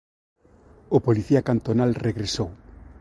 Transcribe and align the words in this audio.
O 0.95 0.97
policía 1.07 1.45
cantonal 1.49 1.91
regresou. 2.07 2.49